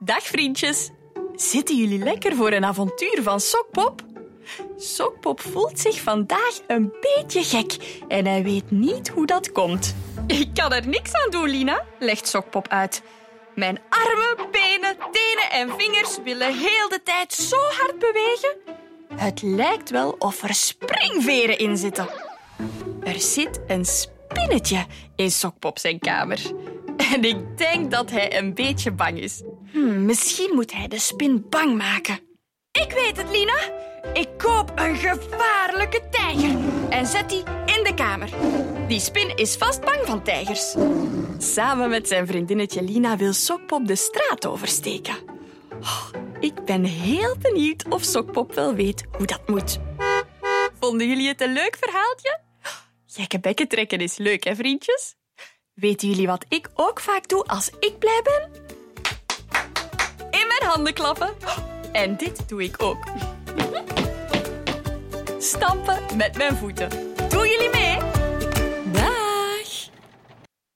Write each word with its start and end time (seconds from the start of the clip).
Dag 0.00 0.22
vriendjes. 0.22 0.90
Zitten 1.34 1.76
jullie 1.76 1.98
lekker 1.98 2.36
voor 2.36 2.52
een 2.52 2.64
avontuur 2.64 3.18
van 3.22 3.40
Sokpop? 3.40 4.02
Sokpop 4.76 5.40
voelt 5.40 5.80
zich 5.80 6.00
vandaag 6.00 6.60
een 6.66 6.92
beetje 7.00 7.42
gek 7.42 8.00
en 8.08 8.26
hij 8.26 8.42
weet 8.42 8.70
niet 8.70 9.08
hoe 9.08 9.26
dat 9.26 9.52
komt. 9.52 9.94
Ik 10.26 10.48
kan 10.54 10.72
er 10.72 10.88
niks 10.88 11.12
aan 11.12 11.30
doen, 11.30 11.48
Lina, 11.48 11.84
legt 11.98 12.28
Sokpop 12.28 12.68
uit. 12.68 13.02
Mijn 13.54 13.80
armen, 13.88 14.50
benen, 14.50 14.96
tenen 15.10 15.50
en 15.50 15.78
vingers 15.78 16.18
willen 16.24 16.58
heel 16.58 16.88
de 16.88 17.00
tijd 17.04 17.32
zo 17.32 17.56
hard 17.56 17.98
bewegen. 17.98 18.56
Het 19.14 19.42
lijkt 19.42 19.90
wel 19.90 20.16
of 20.18 20.42
er 20.42 20.54
springveren 20.54 21.58
in 21.58 21.76
zitten. 21.76 22.08
Er 23.02 23.20
zit 23.20 23.60
een 23.66 23.84
spinnetje 23.84 24.86
in 25.16 25.30
Sokpop 25.30 25.78
zijn 25.78 25.98
kamer. 25.98 26.40
En 27.12 27.24
ik 27.24 27.58
denk 27.58 27.90
dat 27.90 28.10
hij 28.10 28.38
een 28.38 28.54
beetje 28.54 28.90
bang 28.90 29.20
is. 29.20 29.42
Hmm, 29.72 30.04
misschien 30.04 30.54
moet 30.54 30.72
hij 30.72 30.88
de 30.88 30.98
spin 30.98 31.46
bang 31.48 31.76
maken. 31.76 32.20
Ik 32.72 32.92
weet 32.92 33.16
het, 33.16 33.30
Lina. 33.30 33.86
Ik 34.12 34.28
koop 34.36 34.72
een 34.74 34.96
gevaarlijke 34.96 36.02
tijger 36.10 36.56
en 36.88 37.06
zet 37.06 37.28
die 37.28 37.42
in 37.76 37.84
de 37.84 37.92
kamer. 37.94 38.28
Die 38.88 39.00
spin 39.00 39.36
is 39.36 39.56
vast 39.56 39.80
bang 39.80 40.00
van 40.04 40.22
tijgers. 40.22 40.76
Samen 41.38 41.88
met 41.88 42.08
zijn 42.08 42.26
vriendinnetje 42.26 42.82
Lina 42.82 43.16
wil 43.16 43.32
Sokpop 43.32 43.86
de 43.86 43.96
straat 43.96 44.46
oversteken. 44.46 45.14
Oh, 45.80 46.08
ik 46.40 46.64
ben 46.64 46.84
heel 46.84 47.36
benieuwd 47.38 47.88
of 47.88 48.02
Sokpop 48.02 48.54
wel 48.54 48.74
weet 48.74 49.04
hoe 49.16 49.26
dat 49.26 49.48
moet. 49.48 49.78
Vonden 50.80 51.08
jullie 51.08 51.28
het 51.28 51.40
een 51.40 51.52
leuk 51.52 51.76
verhaaltje? 51.80 52.40
Gekke 53.06 53.40
bekken 53.40 53.68
trekken 53.68 53.98
is 53.98 54.16
leuk, 54.16 54.44
hè, 54.44 54.54
vriendjes? 54.54 55.14
Weten 55.74 56.08
jullie 56.08 56.26
wat 56.26 56.44
ik 56.48 56.68
ook 56.74 57.00
vaak 57.00 57.28
doe 57.28 57.44
als 57.44 57.70
ik 57.80 57.98
blij 57.98 58.20
ben? 58.22 58.57
Handen 60.68 60.94
klappen. 60.94 61.30
En 61.92 62.16
dit 62.16 62.48
doe 62.48 62.62
ik 62.62 62.82
ook. 62.82 63.04
Stampen 65.38 65.98
met 66.16 66.36
mijn 66.36 66.56
voeten. 66.56 67.07